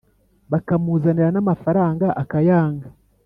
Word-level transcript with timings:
Bakamuzanira 0.51 1.29
n’ 1.33 1.39
amafaranga 1.43 2.05
akayanga 2.21 2.87